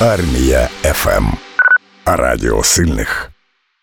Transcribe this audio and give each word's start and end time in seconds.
Армія 0.00 0.68
ФМ. 0.82 1.24
Радіо 2.06 2.62
сильних. 2.62 3.30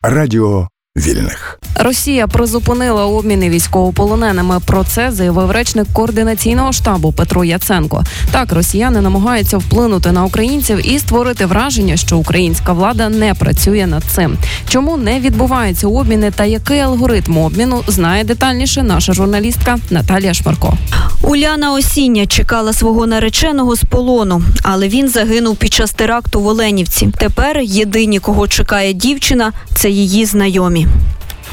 Радіо 0.01 0.67
вільних. 0.97 1.59
Росія 1.75 2.27
призупинила 2.27 3.05
обміни 3.05 3.49
військовополоненими. 3.49 4.59
Про 4.65 4.83
це 4.83 5.11
заявив 5.11 5.51
речник 5.51 5.87
координаційного 5.93 6.73
штабу 6.73 7.11
Петро 7.11 7.43
Яценко. 7.43 8.03
Так, 8.31 8.53
росіяни 8.53 9.01
намагаються 9.01 9.57
вплинути 9.57 10.11
на 10.11 10.25
українців 10.25 10.93
і 10.93 10.99
створити 10.99 11.45
враження, 11.45 11.97
що 11.97 12.17
українська 12.17 12.73
влада 12.73 13.09
не 13.09 13.33
працює 13.33 13.87
над 13.87 14.03
цим. 14.03 14.37
Чому 14.69 14.97
не 14.97 15.19
відбуваються 15.19 15.87
обміни 15.87 16.31
та 16.31 16.45
який 16.45 16.79
алгоритм 16.79 17.37
обміну 17.37 17.83
знає 17.87 18.23
детальніше 18.23 18.83
наша 18.83 19.13
журналістка 19.13 19.77
Наталія 19.89 20.33
Шмарко. 20.33 20.77
Уляна 21.21 21.73
Осіння 21.73 22.25
чекала 22.25 22.73
свого 22.73 23.07
нареченого 23.07 23.75
з 23.75 23.83
полону, 23.83 24.41
але 24.63 24.87
він 24.87 25.07
загинув 25.07 25.55
під 25.55 25.73
час 25.73 25.91
теракту 25.91 26.41
в 26.41 26.47
Оленівці. 26.47 27.09
Тепер 27.17 27.59
єдині, 27.59 28.19
кого 28.19 28.47
чекає 28.47 28.93
дівчина, 28.93 29.51
це 29.75 29.89
її 29.89 30.25
знайомі. 30.25 30.82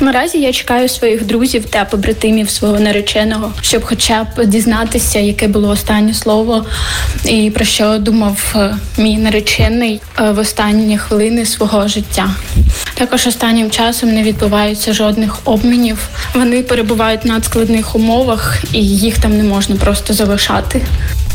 Наразі 0.00 0.40
я 0.40 0.52
чекаю 0.52 0.88
своїх 0.88 1.26
друзів 1.26 1.64
та 1.64 1.84
побратимів 1.84 2.50
свого 2.50 2.80
нареченого, 2.80 3.52
щоб, 3.60 3.84
хоча 3.84 4.24
б 4.24 4.46
дізнатися, 4.46 5.18
яке 5.18 5.48
було 5.48 5.68
останнє 5.68 6.14
слово, 6.14 6.66
і 7.24 7.50
про 7.50 7.64
що 7.64 7.98
думав 7.98 8.54
е, 8.56 8.76
мій 8.98 9.16
наречений 9.16 10.00
е, 10.20 10.30
в 10.30 10.38
останні 10.38 10.98
хвилини 10.98 11.46
свого 11.46 11.88
життя. 11.88 12.30
Також 12.94 13.26
останнім 13.26 13.70
часом 13.70 14.14
не 14.14 14.22
відбувається 14.22 14.92
жодних 14.92 15.38
обмінів. 15.44 16.08
Вони 16.34 16.62
перебувають 16.62 17.24
в 17.24 17.28
надскладних 17.28 17.96
умовах, 17.96 18.58
і 18.72 18.86
їх 18.86 19.18
там 19.18 19.36
не 19.36 19.44
можна 19.44 19.76
просто 19.76 20.14
залишати. 20.14 20.82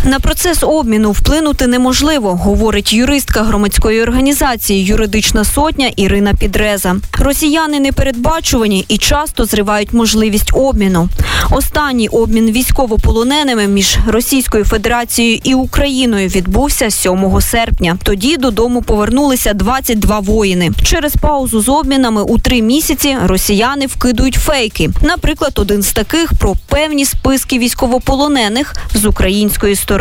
На 0.05 0.19
процес 0.19 0.63
обміну 0.63 1.11
вплинути 1.11 1.67
неможливо, 1.67 2.35
говорить 2.35 2.93
юристка 2.93 3.43
громадської 3.43 4.01
організації 4.01 4.85
Юридична 4.85 5.43
сотня 5.43 5.87
Ірина 5.95 6.33
Підреза. 6.33 6.95
Росіяни 7.19 7.79
непередбачувані 7.79 8.85
і 8.87 8.97
часто 8.97 9.45
зривають 9.45 9.93
можливість 9.93 10.49
обміну. 10.53 11.09
Останній 11.51 12.07
обмін 12.07 12.51
військовополоненими 12.51 13.67
між 13.67 13.97
Російською 14.07 14.65
Федерацією 14.65 15.39
і 15.43 15.53
Україною 15.53 16.27
відбувся 16.27 16.91
7 16.91 17.41
серпня. 17.41 17.97
Тоді 18.03 18.37
додому 18.37 18.81
повернулися 18.81 19.53
22 19.53 20.19
воїни. 20.19 20.71
Через 20.83 21.15
паузу 21.15 21.61
з 21.61 21.69
обмінами 21.69 22.23
у 22.23 22.37
три 22.37 22.61
місяці 22.61 23.17
росіяни 23.23 23.85
вкидують 23.85 24.35
фейки. 24.35 24.89
Наприклад, 25.01 25.53
один 25.55 25.83
з 25.83 25.91
таких 25.91 26.33
про 26.33 26.55
певні 26.67 27.05
списки 27.05 27.59
військовополонених 27.59 28.75
з 28.93 29.05
української 29.05 29.75
сторони. 29.75 29.94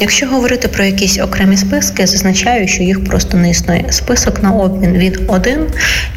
Якщо 0.00 0.26
говорити 0.26 0.68
про 0.68 0.84
якісь 0.84 1.18
окремі 1.18 1.56
списки, 1.56 2.06
зазначаю, 2.06 2.68
що 2.68 2.82
їх 2.82 3.04
просто 3.04 3.36
не 3.36 3.50
існує. 3.50 3.84
Список 3.90 4.42
на 4.42 4.52
обмін 4.52 4.92
він 4.92 5.16
один. 5.28 5.58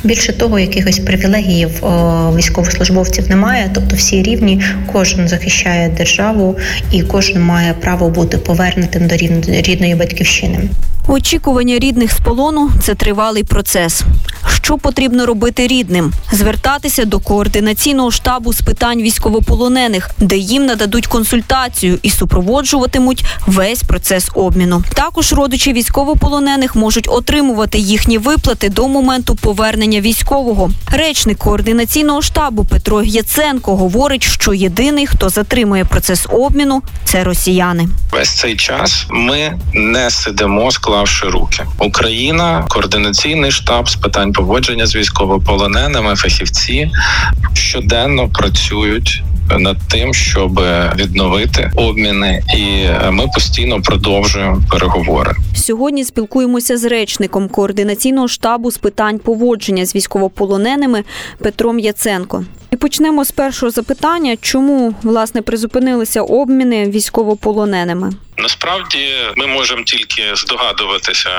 Більше 0.04 0.34
того, 0.34 0.60
якихось 0.60 1.00
привілегіїв 1.00 1.86
о, 1.86 2.34
військовослужбовців 2.38 3.30
немає, 3.30 3.72
тобто 3.74 3.96
всі 3.96 4.24
рівні, 4.24 4.62
кожен 4.94 5.28
захищає 5.28 5.90
державу 5.90 6.58
і 6.92 7.02
кожен 7.02 7.42
має 7.42 7.74
право 7.74 8.10
бути 8.10 8.38
повернутим 8.38 9.08
до 9.08 9.16
рідної 9.62 9.96
батьківщини. 9.96 10.60
Очікування 11.08 11.80
рідних 11.80 12.12
з 12.12 12.20
полону 12.20 12.72
це 12.82 12.96
тривалий 12.96 13.44
процес. 13.44 14.04
Що 14.64 14.78
потрібно 14.78 15.26
робити 15.26 15.68
рідним? 15.68 16.14
Звертатися 16.32 17.06
до 17.06 17.20
координаційного 17.20 18.12
штабу 18.12 18.54
з 18.54 18.62
питань 18.62 19.02
військовополонених, 19.02 20.10
де 20.18 20.38
їм 20.38 20.66
нададуть 20.66 21.08
консультацію 21.08 22.00
і 22.04 22.10
супроводжуватимуть 22.10 23.26
весь 23.48 23.84
процес 23.84 24.30
обміну. 24.34 24.84
Також 24.94 25.34
родичі 25.34 25.74
військовополонених 25.74 26.76
можуть 26.76 27.08
отримувати 27.10 27.78
їхні 27.78 28.18
виплати 28.18 28.70
до 28.70 28.88
моменту 28.88 29.36
повернення 29.36 30.02
військового. 30.02 30.72
Речник 30.92 31.38
координаційного 31.38 32.22
штабу 32.22 32.64
Петро 32.64 33.04
Яценко 33.04 33.76
говорить, 33.76 34.24
що 34.24 34.54
єдиний, 34.54 35.08
хто 35.08 35.30
затримує 35.30 35.86
процес 35.86 36.26
обміну, 36.30 36.82
це 37.06 37.24
росіяни. 37.24 37.88
Весь 38.12 38.30
цей 38.30 38.56
час 38.56 39.06
ми 39.10 39.60
не 39.74 40.10
сидимо, 40.10 40.72
склавши 40.92 41.28
руки. 41.28 41.64
Україна, 41.80 42.66
координаційний 42.70 43.52
штаб 43.52 43.90
з 43.90 43.96
питань 43.96 44.34
поводження 44.34 44.86
з 44.86 44.96
військовополоненими, 44.96 46.16
фахівці 46.16 46.92
щоденно 47.54 48.30
працюють. 48.30 49.24
Над 49.60 49.78
тим, 49.90 50.14
щоб 50.14 50.62
відновити 50.96 51.72
обміни, 51.76 52.42
і 52.58 52.88
ми 53.12 53.28
постійно 53.34 53.82
продовжуємо 53.82 54.62
переговори. 54.72 55.36
Сьогодні 55.56 56.04
спілкуємося 56.04 56.78
з 56.78 56.84
речником 56.84 57.50
координаційного 57.50 58.28
штабу 58.28 58.72
з 58.72 58.78
питань 58.78 59.20
поводження 59.20 59.86
з 59.86 59.96
військовополоненими 59.96 61.04
Петром 61.40 61.80
Яценко. 61.80 62.46
І 62.74 62.78
почнемо 62.78 63.26
з 63.26 63.32
першого 63.32 63.70
запитання, 63.70 64.38
чому 64.42 64.96
власне 65.04 65.42
призупинилися 65.42 66.22
обміни 66.22 66.90
військовополоненими. 66.90 68.12
Насправді 68.38 69.08
ми 69.36 69.48
можемо 69.48 69.84
тільки 69.84 70.36
здогадуватися, 70.36 71.30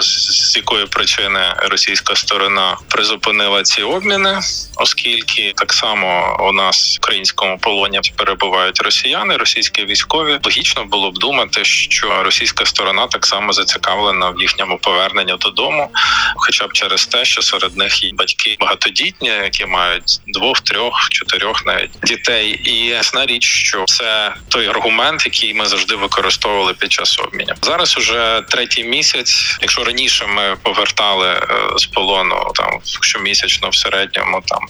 з 0.00 0.56
якої 0.56 0.86
причини 0.86 1.40
російська 1.70 2.16
сторона 2.16 2.76
призупинила 2.88 3.62
ці 3.62 3.82
обміни, 3.82 4.38
оскільки 4.76 5.52
так 5.56 5.72
само 5.72 6.36
у 6.48 6.52
нас 6.52 6.94
в 6.94 6.98
українському 6.98 7.58
полоні 7.58 8.00
перебувають 8.16 8.80
росіяни, 8.80 9.36
російські 9.36 9.84
військові. 9.84 10.38
Логічно 10.44 10.84
було 10.84 11.10
б 11.10 11.18
думати, 11.18 11.64
що 11.64 12.22
російська 12.22 12.66
сторона 12.66 13.06
так 13.06 13.26
само 13.26 13.52
зацікавлена 13.52 14.30
в 14.30 14.40
їхньому 14.40 14.78
поверненні 14.78 15.34
додому, 15.40 15.88
хоча 16.36 16.66
б 16.66 16.72
через 16.72 17.06
те, 17.06 17.24
що 17.24 17.42
серед 17.42 17.76
них 17.76 18.04
є 18.04 18.10
батьки 18.14 18.56
багатодітні, 18.60 19.28
які 19.28 19.66
мають 19.66 20.20
двох, 20.26 20.60
трьох, 20.72 21.08
чотирьох 21.08 21.66
навіть 21.66 21.90
дітей. 22.02 22.60
І 22.64 22.86
ясна 22.86 23.26
річ, 23.26 23.44
що 23.44 23.84
це 23.88 24.34
той 24.48 24.66
аргумент, 24.66 25.26
який 25.26 25.54
ми 25.54 25.66
завжди 25.66 25.94
використовували 25.94 26.74
під 26.74 26.92
час 26.92 27.18
обмінів. 27.18 27.54
Зараз 27.62 27.96
уже 27.96 28.42
третій 28.48 28.84
місяць. 28.84 29.58
Якщо 29.60 29.84
раніше 29.84 30.26
ми 30.26 30.56
повертали 30.62 31.28
е, 31.28 31.46
з 31.76 31.86
полону 31.86 32.50
там 32.54 32.80
щомісячно 33.00 33.68
в 33.68 33.74
середньому 33.74 34.42
там 34.46 34.60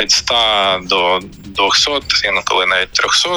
від 0.00 0.10
100 0.10 0.80
до 0.82 1.20
200, 1.44 1.90
інколи 2.28 2.66
навіть 2.66 2.92
300 2.92 3.28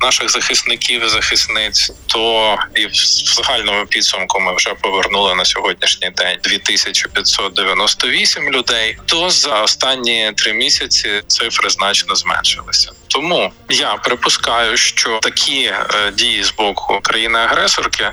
наших 0.00 0.30
захисників 0.30 1.04
і 1.04 1.08
захисниць, 1.08 1.92
то 2.06 2.56
і 2.74 2.86
в 2.86 2.94
загальному 3.34 3.86
підсумку 3.86 4.40
ми 4.40 4.56
вже 4.56 4.74
повернули 4.74 5.34
на 5.34 5.44
сьогоднішній 5.44 6.10
день 6.10 6.38
2598 6.44 8.50
людей. 8.50 8.98
То 9.06 9.30
за 9.30 9.62
останні 9.62 10.32
три 10.36 10.52
місяці 10.52 11.22
цифри 11.32 11.70
значно 11.70 12.14
зменшилися. 12.14 12.92
Тому 13.08 13.52
я 13.68 13.94
припускаю, 13.94 14.76
що 14.76 15.18
такі 15.22 15.64
е, 15.64 16.10
дії 16.12 16.44
з 16.44 16.54
боку 16.54 17.00
країни-агресорки 17.02 18.10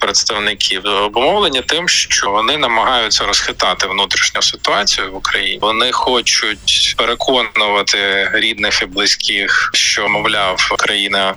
представників 0.00 0.86
обумовлені 0.86 1.60
тим, 1.60 1.88
що 1.88 2.30
вони 2.30 2.56
намагаються 2.56 3.24
розхитати 3.24 3.86
внутрішню 3.86 4.42
ситуацію 4.42 5.12
в 5.12 5.16
Україні. 5.16 5.58
Вони 5.62 5.92
хочуть 5.92 6.94
переконувати 6.98 8.30
рідних 8.32 8.82
і 8.82 8.86
близьких, 8.86 9.70
що 9.74 10.08
мовляв 10.08 10.76
країна 10.78 11.34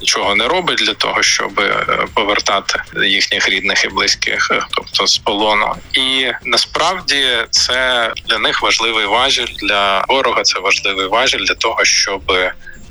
нічого 0.00 0.34
не 0.34 0.48
робить 0.48 0.78
для 0.78 0.94
того, 0.94 1.22
щоб 1.22 1.60
е, 1.60 1.86
повертати 2.14 2.82
їхніх 3.06 3.48
рідних 3.48 3.84
і 3.84 3.88
близьких, 3.88 4.48
е, 4.50 4.62
тобто 4.70 5.06
з 5.06 5.18
полону. 5.18 5.74
І 5.92 6.26
насправді 6.44 7.24
це 7.50 8.12
для 8.28 8.38
них 8.38 8.62
важливий 8.62 9.06
важіль 9.06 9.54
для 9.62 10.04
ворога. 10.08 10.42
Це 10.42 10.60
важливий 10.60 11.06
важіль 11.06 11.44
для 11.44 11.54
того, 11.54 11.84
щоб 11.84 12.32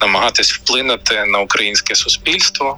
намагатись 0.01 0.53
вплинути 0.53 1.25
на 1.25 1.39
українське 1.39 1.95
суспільство, 1.95 2.77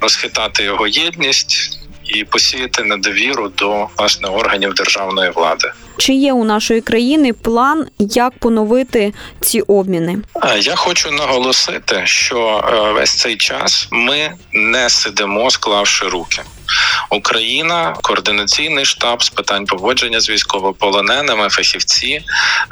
розхитати 0.00 0.64
його 0.64 0.86
єдність. 0.86 1.81
І 2.04 2.24
посіяти 2.24 2.82
недовіру 2.82 3.48
до 3.48 3.88
власне 3.98 4.28
органів 4.28 4.74
державної 4.74 5.30
влади. 5.30 5.72
Чи 5.98 6.12
є 6.12 6.32
у 6.32 6.44
нашої 6.44 6.80
країни 6.80 7.32
план, 7.32 7.86
як 7.98 8.38
поновити 8.38 9.12
ці 9.40 9.60
обміни? 9.60 10.18
Я 10.60 10.74
хочу 10.74 11.10
наголосити, 11.10 12.02
що 12.04 12.64
е, 12.72 12.92
весь 12.92 13.14
цей 13.14 13.36
час 13.36 13.88
ми 13.90 14.32
не 14.52 14.90
сидимо, 14.90 15.50
склавши 15.50 16.08
руки. 16.08 16.42
Україна, 17.10 17.96
координаційний 18.02 18.84
штаб 18.84 19.22
з 19.22 19.30
питань 19.30 19.66
поводження 19.66 20.20
з 20.20 20.30
військовополоненими, 20.30 21.48
фахівці 21.48 22.20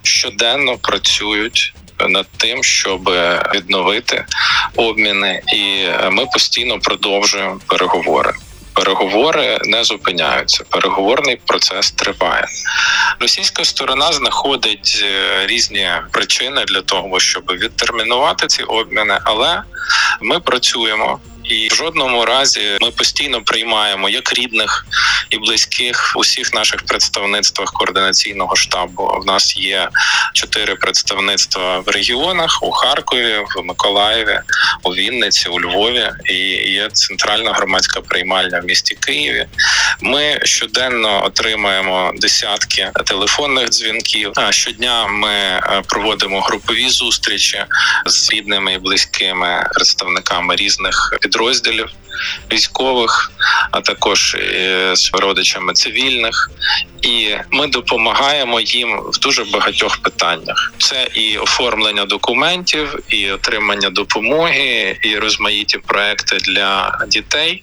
щоденно 0.03 0.79
працюють 0.79 1.75
над 2.09 2.27
тим, 2.37 2.65
щоб 2.65 3.11
відновити 3.55 4.25
обміни, 4.77 5.43
і 5.53 5.87
ми 6.11 6.27
постійно 6.27 6.79
продовжуємо 6.79 7.61
переговори. 7.67 8.33
Переговори 8.81 9.59
не 9.65 9.85
зупиняються. 9.85 10.65
Переговорний 10.69 11.37
процес 11.47 11.91
триває. 11.91 12.47
Російська 13.21 13.65
сторона 13.65 14.13
знаходить 14.13 15.05
е, 15.05 15.47
різні 15.47 15.89
причини 16.11 16.65
для 16.65 16.83
того, 16.83 17.21
щоб 17.21 17.45
відтермінувати 17.51 18.47
ці 18.47 18.63
обміни, 18.63 19.19
але 19.25 19.63
ми 20.21 20.41
працюємо. 20.41 21.21
І 21.51 21.69
в 21.69 21.75
жодному 21.75 22.25
разі 22.25 22.61
ми 22.81 22.91
постійно 22.91 23.43
приймаємо 23.43 24.09
як 24.09 24.33
рідних, 24.33 24.87
і 25.31 25.39
близьких 25.39 26.13
усіх 26.17 26.55
наших 26.55 26.83
представництвах 26.83 27.73
координаційного 27.73 28.57
штабу. 28.57 29.19
В 29.23 29.27
нас 29.27 29.57
є 29.57 29.89
чотири 30.33 30.75
представництва 30.75 31.79
в 31.79 31.89
регіонах 31.89 32.63
у 32.63 32.71
Харкові, 32.71 33.39
в 33.57 33.65
Миколаєві, 33.65 34.41
у 34.83 34.91
Вінниці, 34.91 35.49
у 35.49 35.61
Львові 35.61 36.11
і 36.25 36.35
є 36.73 36.89
центральна 36.93 37.53
громадська 37.53 38.01
приймальня 38.01 38.61
в 38.61 38.65
місті 38.65 38.95
Києві. 38.95 39.47
Ми 40.01 40.41
щоденно 40.45 41.25
отримаємо 41.25 42.13
десятки 42.17 42.91
телефонних 43.07 43.69
дзвінків. 43.69 44.33
А 44.37 44.53
щодня 44.53 45.07
ми 45.07 45.33
е, 45.33 45.83
проводимо 45.87 46.41
групові 46.41 46.89
зустрічі 46.89 47.65
з 48.07 48.31
рідними 48.31 48.73
і 48.73 48.79
близькими 48.79 49.71
представниками 49.75 50.57
різних 50.57 51.17
підрозділів 51.21 51.40
військових, 52.53 53.33
а 53.71 53.81
також 53.81 54.37
з 54.93 55.11
родичами 55.13 55.73
цивільних, 55.73 56.51
і 57.03 57.35
ми 57.51 57.67
допомагаємо 57.67 58.61
їм 58.61 59.01
в 59.07 59.19
дуже 59.19 59.45
багатьох 59.45 59.99
питаннях. 59.99 60.73
Це 60.79 61.09
і 61.15 61.39
оформлення 61.39 62.05
документів, 62.05 62.99
і 63.09 63.31
отримання 63.31 63.91
допомоги, 63.91 64.99
і 65.03 65.17
розмаїті 65.17 65.79
проекти 65.79 66.37
для 66.37 66.99
дітей, 67.09 67.63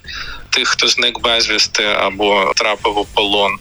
тих, 0.49 0.67
хто 0.67 0.87
зник 0.87 1.19
безвісти 1.19 1.83
або 1.83 2.53
трапив 2.55 2.97
у 2.97 3.05
полон. 3.05 3.57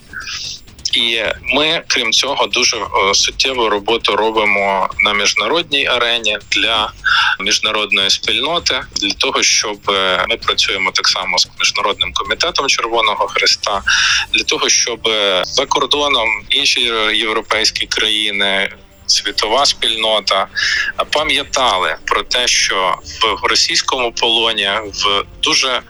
І 0.92 1.20
ми, 1.42 1.82
крім 1.86 2.12
цього, 2.12 2.46
дуже 2.46 2.76
е, 2.76 3.14
суттєву 3.14 3.68
роботу 3.68 4.16
робимо 4.16 4.88
на 5.00 5.12
міжнародній 5.14 5.86
арені 5.86 6.38
для 6.50 6.92
міжнародної 7.40 8.10
спільноти, 8.10 8.80
для 8.96 9.10
того, 9.10 9.42
щоб 9.42 9.90
е, 9.90 10.26
ми 10.28 10.36
працюємо 10.36 10.90
так 10.90 11.08
само 11.08 11.38
з 11.38 11.48
міжнародним 11.58 12.12
комітетом 12.12 12.68
Червоного 12.68 13.26
Христа, 13.28 13.82
для 14.32 14.44
того, 14.44 14.68
щоб 14.68 15.08
е, 15.08 15.42
за 15.44 15.66
кордоном 15.66 16.28
інші 16.50 16.80
європейські 17.12 17.86
країни 17.86 18.70
світова 19.06 19.66
спільнота 19.66 20.46
пам'ятали 21.10 21.96
про 22.04 22.22
те, 22.22 22.48
що 22.48 22.98
в 23.22 23.46
російському 23.46 24.12
полоні 24.12 24.70
в 24.84 25.24
дуже 25.42 25.80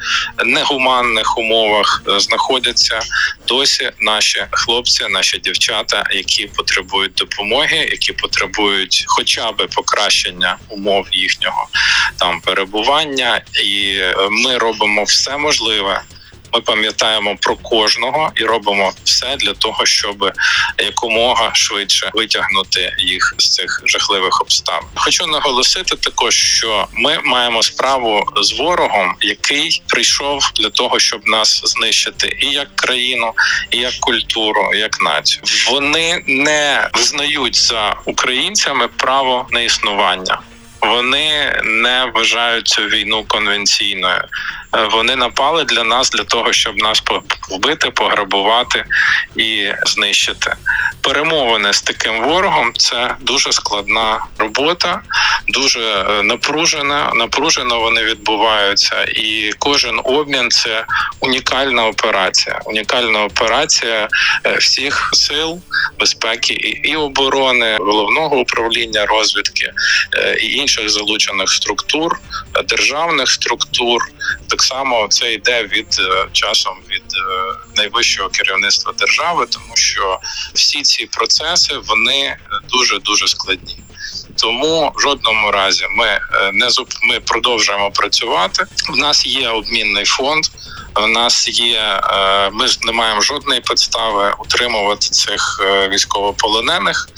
негуманних 0.45 1.39
умовах 1.39 2.03
знаходяться 2.07 3.01
досі 3.49 3.91
наші 4.01 4.45
хлопці, 4.51 5.05
наші 5.11 5.39
дівчата, 5.39 6.05
які 6.13 6.47
потребують 6.47 7.15
допомоги, 7.15 7.89
які 7.91 8.13
потребують, 8.13 9.05
хоча 9.07 9.53
б 9.53 9.67
покращення 9.75 10.57
умов 10.69 11.07
їхнього 11.13 11.69
там 12.17 12.41
перебування, 12.41 13.41
і 13.65 14.01
ми 14.31 14.59
робимо 14.59 15.05
все 15.05 15.37
можливе 15.37 16.03
ми 16.55 16.61
пам'ятаємо 16.61 17.37
про 17.41 17.57
кожного 17.57 18.33
і 18.35 18.45
робимо 18.45 18.93
все 19.05 19.37
для 19.37 19.53
того, 19.53 19.87
щоб 19.87 20.33
якомога 20.79 21.51
швидше 21.55 22.11
витягнути 22.15 22.93
їх 22.99 23.35
з 23.39 23.51
цих 23.51 23.83
жахливих 23.87 24.41
обставин. 24.41 24.89
Хочу 24.95 25.27
наголосити 25.27 25.97
також, 25.97 26.35
що 26.35 26.87
ми 26.93 27.19
маємо 27.25 27.63
справу 27.63 28.25
з 28.37 28.53
ворогом, 28.53 29.17
який 29.21 29.83
прийшов 29.87 30.51
для 30.57 30.71
того, 30.71 30.99
щоб 30.99 31.27
нас 31.27 31.63
знищити, 31.65 32.39
і 32.43 32.47
як 32.47 32.77
країну, 32.77 33.33
і 33.71 33.77
як 33.79 33.95
культуру, 34.01 34.71
і 34.75 34.79
як 34.79 35.01
націю. 35.01 35.43
Вони 35.71 36.23
не 36.27 36.91
визнають 36.95 37.57
за 37.57 37.97
українцями 38.05 38.89
право 38.89 39.47
на 39.51 39.61
існування. 39.61 40.41
Вони 40.81 41.61
не 41.65 42.11
вважають 42.15 42.69
цю 42.69 42.83
війну 42.83 43.25
конвенційною. 43.29 44.23
Е, 44.75 44.89
вони 44.93 45.17
напали 45.17 45.65
для 45.65 45.85
нас 45.85 46.11
для 46.11 46.25
того, 46.25 46.53
щоб 46.53 46.77
нас 46.77 47.03
вбити, 47.51 47.91
пограбувати 47.91 48.85
і 49.37 49.69
знищити. 49.87 50.55
Перемовини 51.01 51.73
з 51.73 51.83
таким 51.83 52.23
ворогом 52.23 52.73
це 52.79 53.15
дуже 53.21 53.53
складна 53.53 54.25
робота, 54.39 55.01
дуже 55.49 55.81
е, 55.81 56.23
напружена. 56.23 57.13
Напружено 57.15 57.81
вони 57.81 58.05
відбуваються, 58.05 59.05
і 59.05 59.53
кожен 59.59 60.01
обмін 60.05 60.51
це 60.51 60.85
унікальна 61.21 61.87
операція. 61.87 62.61
Унікальна 62.65 63.25
операція 63.25 64.09
е, 64.47 64.57
всіх 64.57 65.11
сил 65.13 65.61
безпеки 66.01 66.55
і 66.85 66.97
оборони, 66.97 67.77
головного 67.81 68.37
управління 68.37 69.07
розвідки 69.07 69.73
і 70.43 70.47
інших 70.47 70.89
залучених 70.91 71.49
структур, 71.49 72.19
державних 72.69 73.31
структур 73.31 74.03
так 74.57 74.63
само 74.63 75.09
це 75.09 75.33
йде 75.33 75.63
від 75.63 75.87
е, 76.01 76.29
часом 76.33 76.77
від 76.91 77.03
е, 77.03 77.55
найвищого 77.77 78.29
керівництва 78.29 78.93
держави, 78.93 79.47
тому 79.51 79.77
що 79.77 80.21
всі 80.55 80.83
ці 80.83 81.07
процеси 81.07 81.75
вони 81.79 82.37
дуже 82.69 82.99
дуже 82.99 83.29
складні. 83.29 83.79
Тому 84.37 84.93
в 84.97 85.01
жодному 85.01 85.51
разі 85.51 85.87
ми 85.91 86.07
е, 86.07 86.21
не 86.53 86.71
зуп... 86.71 86.89
ми 87.03 87.21
продовжуємо 87.21 87.91
працювати. 87.91 88.67
У 88.93 88.97
нас 88.97 89.27
є 89.27 89.49
обмінний 89.49 90.05
фонд. 90.05 90.45
У 91.05 91.07
нас 91.07 91.49
є, 91.49 92.01
ми 92.53 92.67
ж 92.67 92.79
не 92.83 92.93
маємо 92.93 93.21
жодної 93.21 93.61
підстави 93.61 94.35
утримувати 94.39 95.09
цих 95.11 95.61
військовополонених. 95.91 97.09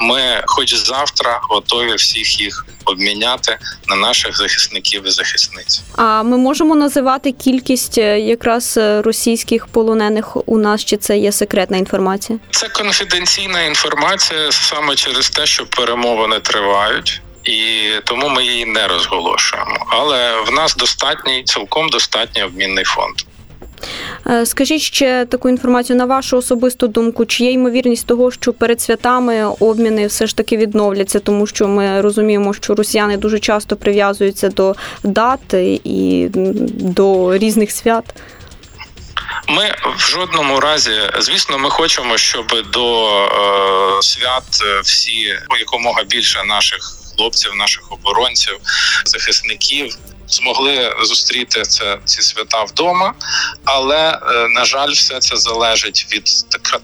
Ми, 0.00 0.42
хоч 0.46 0.74
завтра, 0.74 1.40
готові 1.42 1.94
всіх 1.94 2.40
їх 2.40 2.66
обміняти 2.86 3.58
на 3.88 3.96
наших 3.96 4.36
захисників 4.36 5.06
і 5.06 5.10
захисниць. 5.10 5.82
А 5.96 6.22
ми 6.22 6.36
можемо 6.36 6.74
називати 6.74 7.32
кількість 7.32 7.98
е, 7.98 8.20
якраз 8.20 8.74
е, 8.76 9.02
російських 9.02 9.66
полонених 9.66 10.48
у 10.48 10.58
нас 10.58 10.84
чи 10.84 10.96
це 10.96 11.18
є 11.18 11.32
секретна 11.32 11.76
інформація? 11.76 12.38
Це 12.50 12.68
конфіденційна 12.68 13.62
інформація 13.62 14.52
саме 14.52 14.94
через 14.94 15.30
те, 15.30 15.46
що 15.46 15.66
перемовини 15.66 16.40
тривають. 16.40 17.22
І 17.46 17.90
тому 18.04 18.28
ми 18.28 18.44
її 18.44 18.66
не 18.66 18.88
розголошуємо. 18.88 19.86
Але 19.88 20.40
в 20.40 20.52
нас 20.52 20.76
достатній, 20.76 21.42
цілком 21.44 21.88
достатній 21.88 22.42
обмінний 22.42 22.84
фонд. 22.84 23.14
Е, 24.26 24.46
скажіть 24.46 24.82
ще 24.82 25.24
таку 25.24 25.48
інформацію 25.48 25.96
на 25.96 26.04
вашу 26.04 26.36
особисту 26.36 26.88
думку, 26.88 27.26
чи 27.26 27.44
є 27.44 27.50
ймовірність 27.50 28.06
того, 28.06 28.30
що 28.30 28.52
перед 28.52 28.80
святами 28.80 29.44
обміни 29.44 30.06
все 30.06 30.26
ж 30.26 30.36
таки 30.36 30.56
відновляться, 30.56 31.20
тому 31.20 31.46
що 31.46 31.68
ми 31.68 32.00
розуміємо, 32.00 32.54
що 32.54 32.74
росіяни 32.74 33.16
дуже 33.16 33.38
часто 33.38 33.76
прив'язуються 33.76 34.48
до 34.48 34.74
дат 35.02 35.54
і 35.84 36.28
до 36.74 37.38
різних 37.38 37.70
свят. 37.70 38.04
Ми 39.48 39.74
в 39.96 40.00
жодному 40.00 40.60
разі, 40.60 40.90
звісно, 41.18 41.58
ми 41.58 41.70
хочемо, 41.70 42.18
щоб 42.18 42.70
до 42.72 43.08
е, 43.26 44.02
свят 44.02 44.44
всі 44.82 45.38
якомога 45.58 46.04
більше 46.04 46.44
наших 46.44 46.95
хлопців, 47.16 47.54
наших 47.54 47.92
оборонців, 47.92 48.58
захисників 49.04 49.98
змогли 50.28 50.94
зустріти 51.02 51.62
це 51.62 51.98
ці 52.04 52.22
свята 52.22 52.64
вдома, 52.64 53.14
але 53.64 54.20
е, 54.22 54.48
на 54.48 54.64
жаль, 54.64 54.90
все 54.90 55.18
це 55.18 55.36
залежить 55.36 56.06
від 56.12 56.24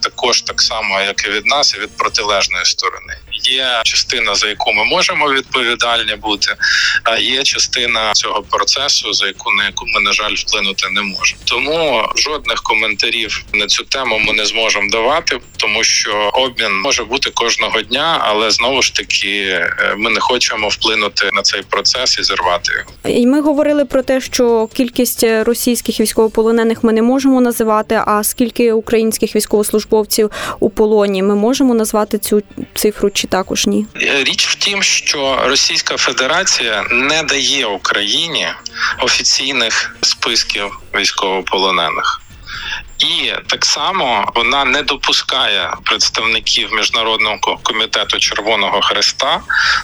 також 0.00 0.42
так 0.42 0.60
само, 0.60 1.00
як 1.00 1.24
і 1.24 1.30
від 1.30 1.46
нас, 1.46 1.74
і 1.74 1.78
від 1.78 1.96
протилежної 1.96 2.64
сторони. 2.64 3.18
Є 3.44 3.80
частина, 3.84 4.34
за 4.34 4.49
яку 4.49 4.72
ми 4.72 4.84
можемо 4.84 5.32
відповідальні 5.32 6.16
бути, 6.16 6.56
а 7.04 7.16
є 7.16 7.42
частина 7.42 8.12
цього 8.12 8.42
процесу, 8.42 9.12
за 9.12 9.26
яку 9.26 9.50
на 9.50 9.64
яку 9.64 9.87
ми 9.87 10.00
на 10.00 10.12
жаль 10.12 10.34
вплинути 10.34 10.88
не 10.88 11.02
можемо. 11.02 11.40
Тому 11.44 12.08
жодних 12.16 12.62
коментарів 12.62 13.44
на 13.54 13.66
цю 13.66 13.84
тему 13.84 14.18
ми 14.18 14.32
не 14.32 14.46
зможемо 14.46 14.90
давати, 14.90 15.40
тому 15.56 15.84
що 15.84 16.30
обмін 16.34 16.80
може 16.80 17.04
бути 17.04 17.30
кожного 17.30 17.82
дня, 17.82 18.25
але 18.25 18.50
знову 18.50 18.82
ж 18.82 18.94
таки 18.94 19.28
е, 19.28 19.94
ми 19.99 20.11
не 20.11 20.20
хочемо 20.20 20.68
вплинути 20.68 21.30
на 21.32 21.42
цей 21.42 21.62
процес 21.62 22.18
і 22.18 22.22
зірвати 22.22 22.72
його. 22.72 23.26
Ми 23.26 23.40
говорили 23.40 23.84
про 23.84 24.02
те, 24.02 24.20
що 24.20 24.68
кількість 24.75 25.25
російських 25.25 26.00
військовополонених 26.00 26.84
ми 26.84 26.92
не 26.92 27.02
можемо 27.02 27.40
називати. 27.40 28.02
А 28.06 28.25
скільки 28.25 28.72
українських 28.72 29.37
військовослужбовців 29.37 30.30
у 30.61 30.70
полоні 30.70 31.22
ми 31.22 31.34
можемо 31.34 31.75
назвати 31.75 32.18
цю 32.18 32.42
цифру 32.75 33.11
чи 33.11 33.26
також 33.32 33.66
ні? 33.66 33.86
Річ 34.00 34.46
в 34.48 34.54
тім, 34.54 34.82
що 34.82 35.42
Російська 35.44 35.96
Федерація 35.96 36.84
не 36.90 37.22
дає 37.22 37.66
Україні 37.66 38.48
офіційних 38.98 39.96
списків 40.02 40.78
військовополонених. 40.94 42.21
І 43.02 43.32
так 43.47 43.64
само 43.64 44.32
вона 44.35 44.64
не 44.64 44.82
допускає 44.82 45.75
представників 45.85 46.73
міжнародного 46.73 47.59
комітету 47.62 48.18
Червоного 48.18 48.80
Хреста 48.82 49.40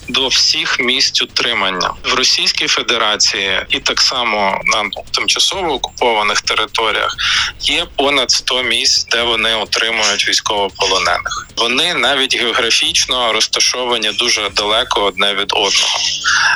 до 0.08 0.28
всіх 0.28 0.80
місць 0.80 1.22
утримання 1.22 1.90
в 2.04 2.14
Російській 2.14 2.68
Федерації, 2.68 3.60
і 3.70 3.80
так 3.80 4.00
само 4.00 4.60
на 4.64 4.90
тимчасово 5.14 5.74
окупованих 5.74 6.40
територіях 6.40 7.16
є 7.60 7.86
понад 7.96 8.30
100 8.30 8.62
місць, 8.62 9.06
де 9.10 9.22
вони 9.22 9.54
отримують 9.54 10.28
військовополонених. 10.28 11.46
Вони 11.56 11.94
навіть 11.94 12.36
географічно 12.36 13.32
розташовані 13.32 14.10
дуже 14.10 14.48
далеко 14.48 15.00
одне 15.00 15.34
від 15.34 15.52
одного 15.52 15.98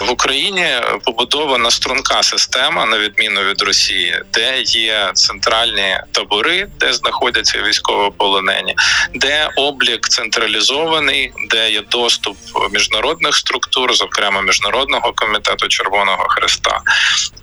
в 0.07 0.11
Україні. 0.11 0.67
Побудована 1.05 1.71
струнка 1.71 2.23
система 2.23 2.87
на 2.87 2.99
відміну 2.99 3.43
від 3.43 3.63
Росії, 3.63 4.23
де 4.33 4.63
є 4.63 5.11
центральні 5.15 6.01
табори 6.13 6.52
де 6.81 6.93
знаходяться 6.93 7.63
військовополонені, 7.63 8.75
де 9.15 9.49
облік 9.57 10.09
централізований, 10.09 11.33
де 11.51 11.71
є 11.71 11.81
доступ 11.81 12.37
міжнародних 12.73 13.37
структур, 13.37 13.95
зокрема 13.95 14.43
міжнародного 14.43 15.13
комітету 15.13 15.69
Червоного 15.69 16.25
Хреста, 16.29 16.81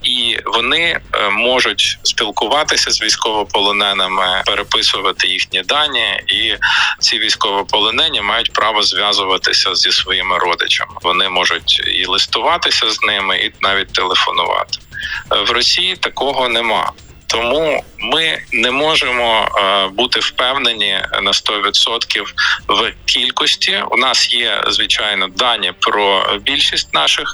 і 0.04 0.38
вони 0.46 1.00
е, 1.14 1.30
можуть 1.30 1.98
спілкуватися 2.04 2.92
з 2.92 3.02
військовополоненими, 3.02 4.44
переписувати 4.46 5.28
їхні 5.28 5.62
дані, 5.62 6.24
і 6.28 6.56
ці 7.00 7.20
військовополонені 7.20 8.22
мають 8.22 8.54
право 8.54 8.84
зв'язуватися 8.84 9.76
зі 9.76 9.92
своїми 9.92 10.38
родичами. 10.38 10.94
Вони 11.02 11.30
можуть 11.30 11.82
і 11.88 12.06
листуватися 12.06 12.90
з 12.90 13.02
ними, 13.02 13.38
і 13.38 13.54
навіть 13.62 13.94
телефонувати 13.94 14.80
е, 15.32 15.42
в 15.42 15.52
Росії. 15.52 15.96
Такого 15.96 16.50
нема. 16.50 16.92
Тому 17.30 17.84
ми 18.00 18.42
не 18.52 18.72
можемо 18.72 19.48
е, 19.58 19.88
бути 19.88 20.20
впевнені 20.20 21.02
на 21.22 21.32
100% 21.32 22.24
в 22.68 22.94
кількості. 23.06 23.84
У 23.92 23.98
нас 23.98 24.34
є 24.34 24.64
звичайно 24.68 25.28
дані 25.28 25.74
про 25.80 26.24
більшість 26.42 26.94
наших 26.94 27.34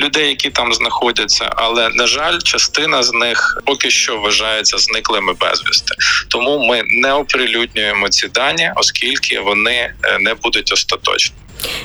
людей, 0.00 0.28
які 0.28 0.50
там 0.50 0.74
знаходяться, 0.74 1.52
але 1.56 1.88
на 1.88 2.06
жаль, 2.06 2.38
частина 2.38 3.02
з 3.02 3.12
них 3.12 3.62
поки 3.66 3.90
що 3.90 4.16
вважається 4.18 4.78
зниклими 4.78 5.32
безвісти. 5.32 5.94
Тому 6.28 6.66
ми 6.66 6.82
не 6.84 7.12
оприлюднюємо 7.12 8.08
ці 8.08 8.28
дані, 8.28 8.72
оскільки 8.76 9.40
вони 9.40 9.94
е, 10.04 10.18
не 10.18 10.34
будуть 10.34 10.72
остаточні. 10.72 11.36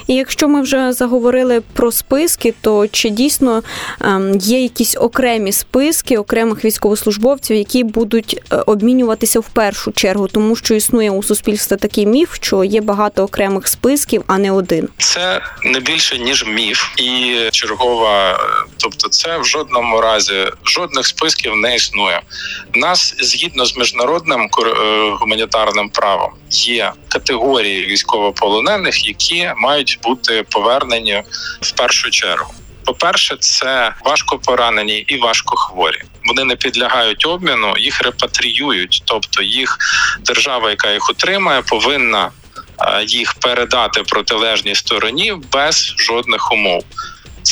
І 0.07 0.15
якщо 0.15 0.47
ми 0.47 0.61
вже 0.61 0.93
заговорили 0.93 1.61
про 1.73 1.91
списки, 1.91 2.53
то 2.61 2.87
чи 2.87 3.09
дійсно 3.09 3.63
ем, 4.01 4.37
є 4.39 4.61
якісь 4.61 4.97
окремі 4.97 5.51
списки 5.51 6.17
окремих 6.17 6.65
військовослужбовців, 6.65 7.57
які 7.57 7.83
будуть 7.83 8.41
е, 8.51 8.55
обмінюватися 8.55 9.39
в 9.39 9.49
першу 9.49 9.91
чергу, 9.91 10.27
тому 10.27 10.55
що 10.55 10.73
існує 10.73 11.11
у 11.11 11.23
суспільстві 11.23 11.75
такий 11.75 12.05
міф, 12.05 12.35
що 12.35 12.63
є 12.63 12.81
багато 12.81 13.23
окремих 13.23 13.67
списків, 13.67 14.23
а 14.27 14.37
не 14.37 14.51
один. 14.51 14.89
Це 14.97 15.41
не 15.63 15.79
більше 15.79 16.17
ніж 16.17 16.45
міф 16.45 16.85
і 16.97 17.35
чергова, 17.51 18.39
тобто, 18.77 19.09
це 19.09 19.37
в 19.37 19.45
жодному 19.45 20.01
разі 20.01 20.47
жодних 20.65 21.05
списків 21.07 21.55
не 21.55 21.75
існує. 21.75 22.21
Нас 22.75 23.15
згідно 23.19 23.65
з 23.65 23.77
міжнародним 23.77 24.41
е, 24.41 25.11
гуманітарним 25.19 25.89
правом 25.89 26.31
є 26.51 26.91
категорії 27.07 27.85
військовополонених, 27.85 29.07
які 29.07 29.51
мають 29.61 29.99
бути 30.03 30.43
повернені 30.49 31.23
в 31.61 31.71
першу 31.71 32.09
чергу. 32.09 32.53
По 32.85 32.93
перше, 32.93 33.37
це 33.39 33.95
важко 34.05 34.39
поранені 34.39 34.97
і 34.97 35.17
важко 35.17 35.55
хворі. 35.55 36.01
Вони 36.25 36.43
не 36.43 36.55
підлягають 36.55 37.25
обміну, 37.25 37.73
їх 37.77 38.01
репатріюють, 38.01 39.03
тобто 39.05 39.43
їх 39.43 39.77
держава, 40.19 40.69
яка 40.69 40.91
їх 40.91 41.09
утримає, 41.09 41.61
повинна 41.61 42.31
їх 43.07 43.33
передати 43.33 44.03
протилежній 44.03 44.75
стороні 44.75 45.33
без 45.51 45.93
жодних 45.97 46.51
умов. 46.51 46.83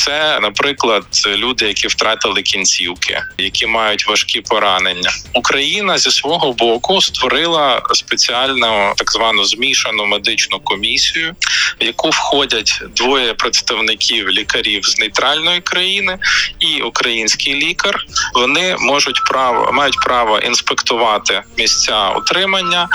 Це, 0.04 0.40
наприклад, 0.40 1.04
люди, 1.26 1.66
які 1.66 1.88
втратили 1.88 2.42
кінцівки, 2.42 3.22
які 3.38 3.66
мають 3.66 4.08
важкі 4.08 4.40
поранення. 4.40 5.10
Україна 5.34 5.98
зі 5.98 6.10
свого 6.10 6.52
боку 6.52 7.00
створила 7.00 7.82
спеціальну 7.92 8.92
так 8.96 9.12
звану 9.12 9.44
змішану 9.44 10.06
медичну 10.06 10.60
комісію, 10.60 11.34
в 11.80 11.84
яку 11.84 12.10
входять 12.10 12.82
двоє 12.96 13.34
представників 13.34 14.30
лікарів 14.30 14.84
з 14.84 14.98
нейтральної 14.98 15.60
країни 15.60 16.18
і 16.58 16.82
український 16.82 17.54
лікар. 17.54 18.04
Вони 18.34 18.76
можуть 18.78 19.24
право 19.24 19.72
мають 19.72 20.00
право 20.04 20.38
інспектувати 20.38 21.42
місця 21.58 22.08
утримання, 22.08 22.88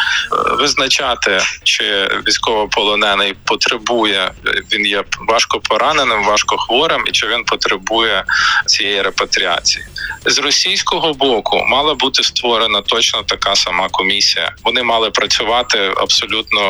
визначати, 0.59 1.39
чи 1.63 2.09
військовополонений 2.27 3.33
потребує 3.43 4.31
він 4.73 4.85
є 4.85 5.03
важко 5.27 5.59
пораненим, 5.59 6.25
важко 6.25 6.57
хворим 6.57 6.94
хворим 6.95 7.07
і 7.07 7.11
чи 7.11 7.27
він 7.27 7.43
потребує 7.43 8.23
цієї 8.65 9.01
репатріації 9.01 9.85
з 10.25 10.37
російського 10.37 11.13
боку. 11.13 11.63
Мала 11.67 11.93
бути 11.93 12.23
створена 12.23 12.81
точно 12.81 13.23
така 13.23 13.55
сама 13.55 13.89
комісія. 13.89 14.55
Вони 14.63 14.83
мали 14.83 15.11
працювати 15.11 15.93
абсолютно 15.97 16.61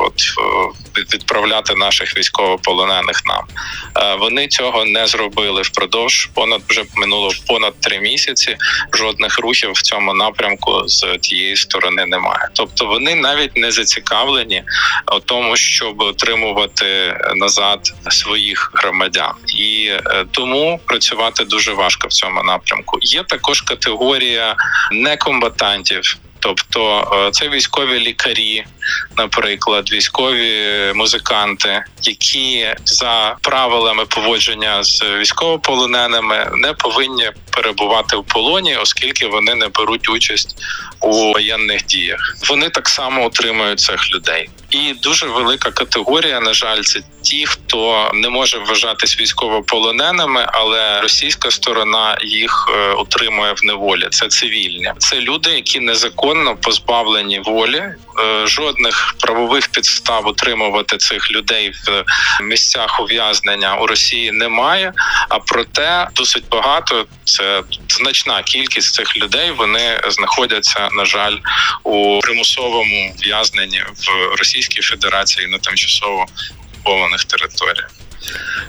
от 0.00 0.22
відправляти 1.14 1.74
наших 1.74 2.16
військовополонених 2.16 3.22
нам. 3.26 3.44
Е, 3.96 4.14
вони 4.14 4.48
цього 4.48 4.84
не 4.84 5.06
зробили 5.06 5.62
впродовж 5.62 6.28
понад 6.34 6.62
вже 6.68 6.84
минуло 6.96 7.30
понад 7.46 7.80
три 7.80 8.00
місяці. 8.00 8.56
Жодних 8.92 9.38
рухів 9.38 9.72
в 9.72 9.82
цьому 9.82 10.14
напрямку 10.14 10.82
з 10.88 11.18
тієї 11.20 11.56
сторони 11.56 12.06
немає. 12.06 12.48
Тобто 12.52 12.86
вони 12.86 13.14
навіть 13.14 13.56
не 13.56 13.70
зацікавлені 13.70 14.62
у 15.16 15.20
тому, 15.20 15.56
щоб 15.56 16.00
отримувати 16.00 17.16
назад 17.34 17.94
своїх 18.10 18.70
громадян, 18.74 19.32
і 19.58 19.86
е, 19.86 20.24
тому 20.30 20.80
працювати 20.84 21.44
дуже 21.44 21.72
важко 21.72 22.08
в 22.08 22.12
цьому 22.12 22.42
напрямку. 22.42 22.98
Є 23.02 23.22
також 23.22 23.60
категорія 23.62 24.56
некомбатантів. 24.92 26.18
Тобто 26.40 27.10
е, 27.26 27.30
це 27.30 27.48
військові 27.48 27.98
лікарі, 28.00 28.64
наприклад, 29.16 29.92
військові 29.92 30.92
музиканти, 30.94 31.84
які 32.02 32.74
за 32.84 33.36
правилами 33.42 34.04
поводження 34.06 34.82
з 34.82 35.02
військовополоненими 35.02 36.50
не 36.54 36.72
повинні 36.72 37.30
перебувати 37.50 38.16
в 38.16 38.24
полоні, 38.24 38.76
оскільки 38.76 39.26
вони 39.26 39.54
не 39.54 39.68
беруть 39.68 40.08
участь 40.08 40.56
у 41.00 41.32
воєнних 41.32 41.86
діях. 41.86 42.36
Вони 42.48 42.68
так 42.68 42.88
само 42.88 43.26
утримують 43.26 43.80
цих 43.80 44.12
людей. 44.14 44.50
І 44.70 44.92
дуже 44.92 45.26
велика 45.26 45.70
категорія, 45.70 46.40
на 46.40 46.52
жаль, 46.52 46.82
це 46.82 47.00
ті, 47.22 47.46
хто 47.46 48.10
не 48.14 48.28
може 48.28 48.58
вважатись 48.58 49.20
військовополоненими, 49.20 50.46
але 50.52 51.00
російська 51.00 51.50
сторона 51.50 52.18
їх 52.22 52.68
отримує 52.96 53.18
утримує 53.28 53.52
в 53.52 53.64
неволі. 53.64 54.08
Це 54.10 54.28
цивільні, 54.28 54.92
це 54.98 55.20
люди, 55.20 55.50
які 55.50 55.80
незаконно 55.80 56.56
позбавлені 56.56 57.40
волі. 57.40 57.84
Е, 58.20 58.46
жодних 58.46 59.14
правових 59.20 59.68
підстав 59.68 60.26
утримувати 60.26 60.96
цих 60.96 61.30
людей 61.30 61.72
в 61.86 62.04
місцях 62.42 63.00
ув'язнення 63.00 63.76
у 63.76 63.86
Росії 63.86 64.32
немає. 64.32 64.92
А 65.28 65.38
проте 65.38 66.08
досить 66.14 66.44
багато 66.50 67.06
це 67.24 67.62
значна 67.88 68.42
кількість 68.42 68.94
цих 68.94 69.16
людей. 69.16 69.50
Вони 69.50 70.00
знаходяться 70.08 70.88
на 70.92 71.04
жаль 71.04 71.36
у 71.84 72.20
примусовому 72.20 73.14
в'язненні 73.22 73.80
в 73.80 74.36
Російській 74.38 74.82
Федерації 74.82 75.46
на 75.46 75.58
тимчасово 75.58 76.26
окупованих 76.72 77.24
територіях. 77.24 77.90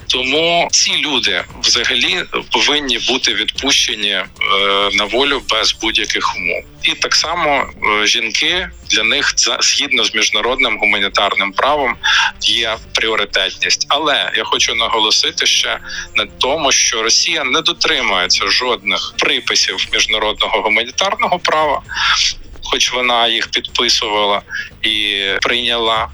Тому 0.06 0.68
ці 0.72 0.96
люди 0.96 1.44
взагалі 1.62 2.24
повинні 2.52 2.98
бути 2.98 3.34
відпущені 3.34 4.10
е, 4.10 4.26
на 4.92 5.04
волю 5.04 5.42
без 5.50 5.72
будь-яких 5.72 6.36
умов, 6.36 6.64
і 6.82 6.94
так 6.94 7.14
само 7.14 7.66
е, 8.02 8.06
жінки 8.06 8.68
для 8.90 9.02
них 9.02 9.34
згідно 9.60 10.04
з 10.04 10.14
міжнародним 10.14 10.78
гуманітарним 10.78 11.52
правом 11.52 11.96
є 12.40 12.76
пріоритетність. 12.92 13.86
Але 13.88 14.32
я 14.36 14.44
хочу 14.44 14.74
наголосити 14.74 15.46
ще 15.46 15.78
на 16.14 16.26
тому, 16.26 16.72
що 16.72 17.02
Росія 17.02 17.44
не 17.44 17.60
дотримується 17.60 18.50
жодних 18.50 19.14
приписів 19.18 19.86
міжнародного 19.92 20.60
гуманітарного 20.62 21.38
права, 21.38 21.82
хоч 22.62 22.92
вона 22.92 23.28
їх 23.28 23.50
підписувала 23.50 24.42
і 24.82 25.24
прийняла. 25.42 26.08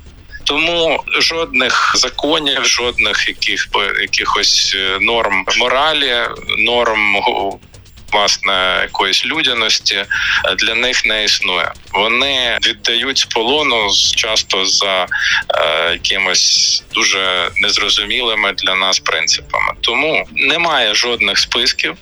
Тому 0.47 1.05
жодних 1.19 1.93
законів, 1.97 2.65
жодних 2.65 3.29
яких 3.29 3.69
якихось 4.01 4.77
е, 4.77 4.99
норм 5.01 5.45
моралі, 5.59 6.17
норм 6.59 7.17
власне 8.13 8.79
якоїсь 8.83 9.27
людяності 9.27 9.95
е, 9.95 10.07
для 10.59 10.75
них 10.75 11.05
не 11.05 11.25
існує. 11.25 11.73
Вони 11.93 12.59
віддають 12.67 13.19
з 13.19 13.25
полону 13.25 13.91
часто 14.17 14.67
за 14.67 15.07
е, 15.55 15.93
якимось 15.93 16.83
дуже 16.95 17.51
незрозумілими 17.57 18.53
для 18.53 18.75
нас 18.75 18.99
принципами. 18.99 19.75
Тому 19.81 20.29
немає 20.33 20.95
жодних 20.95 21.39
списків, 21.39 21.97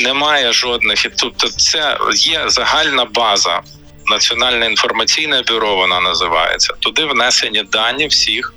немає 0.00 0.52
жодних 0.52 1.06
тобто, 1.16 1.48
це 1.48 1.98
є 2.14 2.44
загальна 2.46 3.04
база. 3.04 3.60
Національне 4.10 4.66
інформаційне 4.66 5.42
бюро 5.42 5.76
вона 5.76 6.00
називається. 6.00 6.74
Туди 6.78 7.04
внесені 7.04 7.62
дані 7.62 8.06
всіх, 8.06 8.54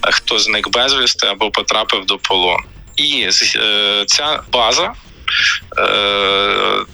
хто 0.00 0.38
зник 0.38 0.68
безвісти 0.68 1.26
або 1.26 1.50
потрапив 1.50 2.06
до 2.06 2.18
полону. 2.18 2.64
І 2.96 3.28
е, 3.56 4.04
ця 4.06 4.40
база 4.52 4.92
е, 5.78 6.84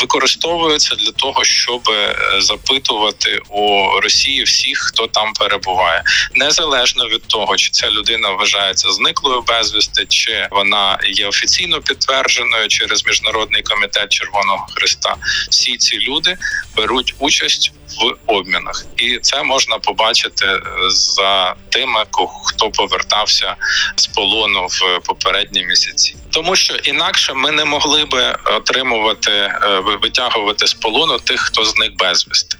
використовуються 0.00 0.94
для 0.94 1.12
того, 1.12 1.44
щоб 1.44 1.88
е, 1.88 2.16
запитувати 2.40 3.40
у 3.50 3.90
Росії 4.00 4.42
всіх, 4.42 4.78
хто 4.78 5.06
там 5.06 5.32
перебуває, 5.32 6.02
незалежно 6.34 7.08
від 7.08 7.22
того, 7.22 7.56
чи 7.56 7.70
ця 7.70 7.90
людина 7.90 8.30
вважається 8.30 8.92
зниклою 8.92 9.42
безвісти, 9.42 10.06
чи 10.08 10.48
вона 10.50 10.98
є 11.08 11.26
офіційно 11.26 11.80
підтвердженою 11.80 12.68
через 12.68 13.06
міжнародний 13.06 13.62
комітет 13.62 14.12
Червоного 14.12 14.66
Христа. 14.74 15.16
Всі 15.50 15.76
ці 15.76 15.98
люди 15.98 16.36
беруть 16.76 17.14
участь 17.18 17.72
в 18.00 18.14
обмінах, 18.26 18.86
і 18.96 19.18
це 19.18 19.42
можна 19.42 19.78
побачити 19.78 20.46
е, 20.46 20.60
за 20.90 21.54
тими, 21.68 22.04
хто 22.44 22.70
повертався 22.70 23.56
з 23.96 24.06
полону 24.06 24.66
в 24.66 25.00
попередні 25.06 25.64
місяці, 25.64 26.16
тому 26.30 26.56
що 26.56 26.74
інакше 26.74 27.34
ми 27.34 27.50
не 27.50 27.64
могли 27.64 28.04
би 28.04 28.36
отримувати 28.44 29.30
е, 29.30 29.80
витягувати 30.02 30.66
з 30.66 30.74
полону 30.74 31.18
тих, 31.18 31.40
хто 31.40 31.64
зник 31.64 31.96
безвісти. 31.96 32.58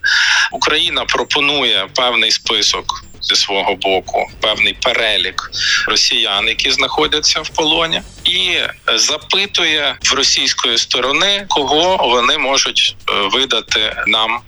Україна 0.52 1.04
пропонує 1.04 1.88
певний 1.94 2.30
список. 2.30 3.02
Зі 3.20 3.36
свого 3.36 3.74
боку 3.74 4.30
певний 4.40 4.72
перелік 4.72 5.50
росіян, 5.86 6.48
які 6.48 6.70
знаходяться 6.70 7.40
в 7.40 7.48
полоні, 7.48 8.02
і 8.24 8.58
запитує 8.94 9.96
в 10.04 10.14
російської 10.14 10.78
сторони, 10.78 11.46
кого 11.48 11.96
вони 11.96 12.38
можуть 12.38 12.96
е, 13.10 13.12
видати 13.32 14.02
нам 14.06 14.40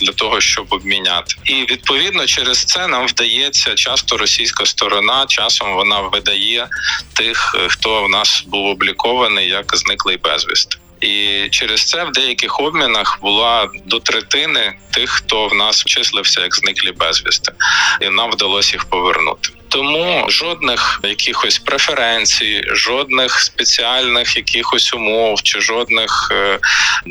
для 0.00 0.12
того, 0.12 0.40
щоб 0.40 0.66
обміняти, 0.70 1.34
і 1.44 1.54
відповідно 1.54 2.26
через 2.26 2.64
це 2.64 2.86
нам 2.86 3.06
вдається 3.06 3.74
часто 3.74 4.16
російська 4.16 4.66
сторона 4.66 5.26
часом 5.28 5.74
вона 5.74 6.00
видає 6.00 6.68
тих, 7.12 7.56
е, 7.58 7.68
хто 7.68 8.02
в 8.02 8.08
нас 8.08 8.44
був 8.46 8.66
облікований 8.66 9.48
як 9.48 9.76
зниклий 9.76 10.16
безвісти. 10.16 10.76
І 11.00 11.48
через 11.50 11.84
це 11.84 12.04
в 12.04 12.12
деяких 12.12 12.60
обмінах 12.60 13.18
була 13.22 13.68
до 13.84 14.00
третини 14.00 14.74
тих, 14.90 15.10
хто 15.10 15.48
в 15.48 15.54
нас 15.54 15.84
числився 15.84 16.40
як 16.40 16.54
зниклі 16.54 16.92
безвісти, 16.92 17.52
і 18.00 18.08
нам 18.08 18.30
вдалося 18.30 18.72
їх 18.72 18.84
повернути. 18.84 19.50
Тому 19.70 20.24
жодних 20.28 21.00
якихось 21.04 21.58
преференцій, 21.58 22.62
жодних 22.72 23.40
спеціальних 23.40 24.36
якихось 24.36 24.94
умов 24.94 25.42
чи 25.42 25.60
жодних 25.60 26.32
е, 26.32 26.58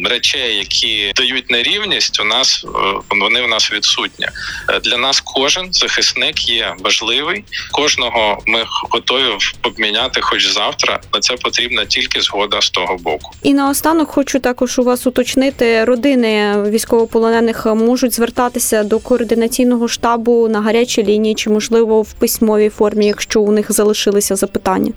речей, 0.10 0.56
які 0.56 1.12
дають 1.16 1.50
нерівність, 1.50 2.20
у 2.20 2.24
нас 2.24 2.66
е, 2.66 2.70
вони 3.10 3.42
в 3.42 3.48
нас 3.48 3.72
відсутні. 3.72 4.28
Е, 4.70 4.80
для 4.80 4.98
нас 4.98 5.22
кожен 5.26 5.74
захисник 5.74 6.50
є 6.50 6.76
важливий. 6.80 7.44
Кожного 7.72 8.44
ми 8.48 8.64
готові 8.90 9.38
обміняти, 9.64 10.22
хоч 10.22 10.48
завтра. 10.48 11.00
На 11.14 11.20
це 11.20 11.36
потрібна 11.36 11.86
тільки 11.86 12.22
згода 12.22 12.62
з 12.62 12.70
того 12.70 12.98
боку. 12.98 13.32
І 13.44 13.54
наостанок 13.54 14.10
хочу 14.10 14.40
також 14.40 14.80
у 14.80 14.84
вас 14.84 15.08
уточнити 15.08 15.86
родини 15.86 16.64
військовополонених 16.70 17.66
можуть 17.66 18.14
звертатися 18.14 18.84
до 18.84 19.00
координаційного 19.00 19.88
штабу 19.88 20.48
на 20.48 20.62
гарячій 20.62 21.04
лінії 21.04 21.36
чи 21.36 21.50
можливо 21.50 22.02
в 22.02 22.14
письмо 22.14 22.49
письмовій 22.50 22.70
формі, 22.70 23.06
якщо 23.06 23.42
у 23.42 23.52
них 23.52 23.72
залишилися 23.72 24.36
запитання? 24.36 24.92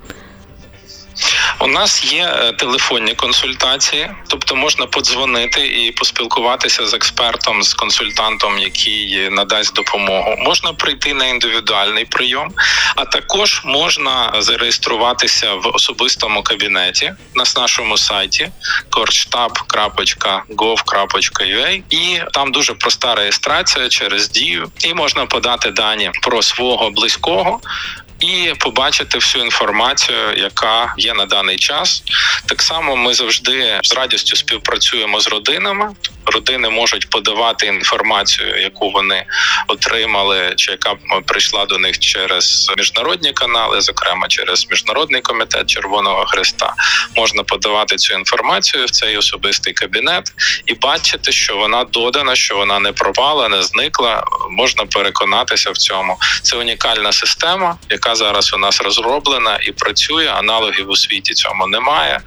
У 1.63 1.67
нас 1.67 2.13
є 2.13 2.25
е, 2.25 2.53
телефонні 2.53 3.13
консультації, 3.13 4.09
тобто 4.27 4.55
можна 4.55 4.85
подзвонити 4.85 5.67
і 5.67 5.91
поспілкуватися 5.91 6.87
з 6.87 6.93
експертом, 6.93 7.63
з 7.63 7.73
консультантом, 7.73 8.59
який 8.59 9.29
надасть 9.29 9.73
допомогу. 9.73 10.35
Можна 10.39 10.73
прийти 10.73 11.13
на 11.13 11.25
індивідуальний 11.25 12.05
прийом, 12.05 12.51
а 12.95 13.05
також 13.05 13.61
можна 13.65 14.33
зареєструватися 14.39 15.53
в 15.53 15.67
особистому 15.67 16.43
кабінеті 16.43 17.13
на 17.35 17.43
нашому 17.61 17.97
сайті 17.97 18.49
kortstab.gov.ua 18.91 21.83
і 21.89 22.21
там 22.33 22.51
дуже 22.51 22.73
проста 22.73 23.15
реєстрація 23.15 23.89
через 23.89 24.29
дію, 24.29 24.71
і 24.79 24.93
можна 24.93 25.25
подати 25.25 25.71
дані 25.71 26.11
про 26.21 26.41
свого 26.41 26.89
близького 26.89 27.59
і 28.23 28.53
побачити 28.59 29.17
всю 29.17 29.43
інформацію, 29.43 30.33
яка 30.37 30.93
є 30.97 31.13
на 31.13 31.25
даний 31.25 31.57
час. 31.57 32.03
Так 32.45 32.61
само 32.61 32.95
ми 32.95 33.13
завжди 33.13 33.79
з 33.83 33.93
радістю 33.93 34.35
співпрацюємо 34.35 35.19
з 35.19 35.27
родинами. 35.27 35.91
Родини 36.33 36.69
можуть 36.69 37.09
подавати 37.09 37.65
інформацію, 37.65 38.61
яку 38.61 38.91
вони 38.91 39.25
отримали, 39.67 40.53
чи 40.55 40.71
яка 40.71 40.95
прийшла 41.25 41.65
до 41.65 41.77
них 41.77 41.99
через 41.99 42.71
міжнародні 42.77 43.31
канали, 43.33 43.81
зокрема 43.81 44.27
через 44.27 44.67
міжнародний 44.69 45.21
комітет 45.21 45.69
Червоного 45.69 46.25
Христа. 46.25 46.73
Можна 47.15 47.43
подавати 47.43 47.95
цю 47.95 48.13
інформацію 48.13 48.85
в 48.85 48.89
цей 48.89 49.17
особистий 49.17 49.73
кабінет 49.73 50.33
і 50.65 50.73
бачити, 50.73 51.31
що 51.31 51.57
вона 51.57 51.83
додана, 51.83 52.35
що 52.35 52.57
вона 52.57 52.79
не 52.79 52.91
пропала, 52.91 53.49
не 53.49 53.63
зникла. 53.63 54.23
Можна 54.49 54.85
переконатися 54.85 55.71
в 55.71 55.77
цьому. 55.77 56.17
Це 56.41 56.57
унікальна 56.57 57.11
система, 57.11 57.77
яка 57.89 58.15
зараз 58.15 58.53
у 58.53 58.57
нас 58.57 58.81
розроблена 58.81 59.59
і 59.63 59.71
працює. 59.71 60.27
Аналогів 60.27 60.89
у 60.89 60.95
світі 60.95 61.33
цьому 61.33 61.67
немає, 61.67 62.21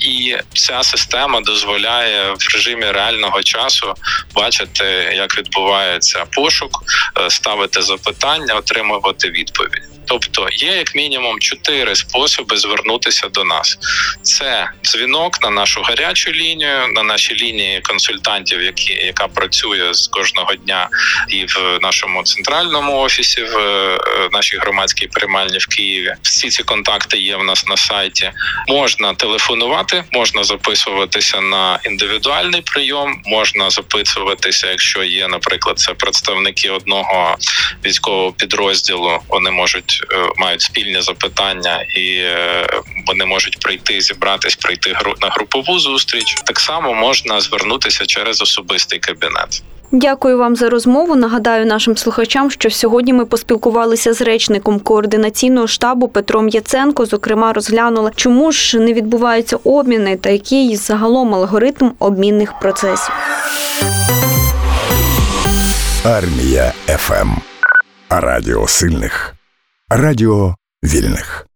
і 0.00 0.36
ця 0.54 0.82
система 0.82 1.40
дозволяє 1.40 2.32
в 2.32 2.54
режимі 2.54 2.90
реального 2.90 3.41
часу 3.42 3.94
бачити, 4.34 4.84
як 5.14 5.38
відбувається 5.38 6.24
пошук, 6.30 6.82
е, 7.18 7.30
ставити 7.30 7.82
запитання, 7.82 8.54
отримувати 8.54 9.30
відповідь. 9.30 9.91
Тобто 10.06 10.48
є 10.52 10.76
як 10.76 10.94
мінімум 10.94 11.40
чотири 11.40 11.96
способи 11.96 12.56
звернутися 12.56 13.28
до 13.28 13.44
нас: 13.44 13.78
це 14.22 14.68
дзвінок 14.84 15.42
на 15.42 15.50
нашу 15.50 15.82
гарячу 15.82 16.32
лінію, 16.32 16.88
на 16.94 17.02
наші 17.02 17.34
лінії 17.34 17.80
консультантів, 17.80 18.62
які 18.62 18.92
яка 18.92 19.28
працює 19.28 19.94
з 19.94 20.06
кожного 20.06 20.54
дня, 20.54 20.88
і 21.28 21.44
в 21.44 21.78
нашому 21.82 22.22
центральному 22.22 22.98
офісі, 22.98 23.42
в 23.42 23.58
е, 23.58 23.98
нашій 24.32 24.56
громадській 24.56 25.06
приймальні 25.06 25.58
в 25.58 25.66
Києві. 25.66 26.14
Всі 26.22 26.50
ці 26.50 26.62
контакти 26.62 27.18
є 27.18 27.36
в 27.36 27.44
нас 27.44 27.66
на 27.66 27.76
сайті. 27.76 28.30
Можна 28.68 29.14
телефонувати, 29.14 30.04
можна 30.12 30.44
записуватися 30.44 31.40
на 31.40 31.80
індивідуальний 31.84 32.60
прийом, 32.62 33.22
можна 33.24 33.70
записуватися, 33.70 34.70
якщо 34.70 35.02
є, 35.02 35.28
наприклад, 35.28 35.78
це 35.78 35.94
представники 35.94 36.70
одного 36.70 37.36
військового 37.84 38.32
підрозділу. 38.32 39.18
Вони 39.28 39.50
можуть 39.50 39.91
Е, 40.12 40.28
мають 40.36 40.60
спільні 40.60 41.00
запитання, 41.00 41.82
і 41.96 42.16
е, 42.16 42.66
вони 43.06 43.24
можуть 43.24 43.60
прийти, 43.60 44.00
зібратись, 44.00 44.56
прийти 44.56 44.96
на 45.20 45.28
групову 45.28 45.78
зустріч. 45.78 46.34
Так 46.44 46.60
само 46.60 46.94
можна 46.94 47.40
звернутися 47.40 48.06
через 48.06 48.42
особистий 48.42 48.98
кабінет. 48.98 49.62
Дякую 49.94 50.38
вам 50.38 50.56
за 50.56 50.70
розмову. 50.70 51.16
Нагадаю 51.16 51.66
нашим 51.66 51.96
слухачам, 51.96 52.50
що 52.50 52.70
сьогодні 52.70 53.12
ми 53.12 53.26
поспілкувалися 53.26 54.12
з 54.12 54.20
речником 54.20 54.80
координаційного 54.80 55.66
штабу 55.66 56.08
Петром 56.08 56.48
Яценко. 56.48 57.06
Зокрема, 57.06 57.52
розглянули, 57.52 58.10
чому 58.16 58.52
ж 58.52 58.78
не 58.78 58.92
відбуваються 58.92 59.56
обміни 59.56 60.16
та 60.16 60.30
який 60.30 60.76
загалом 60.76 61.34
алгоритм 61.34 61.90
обмінних 61.98 62.58
процесів. 62.58 63.14
Армія 66.04 66.72
ФМ. 66.86 67.30
Радіо 68.10 68.68
сильних. 68.68 69.34
Радіо 69.94 70.54
вільних. 70.84 71.46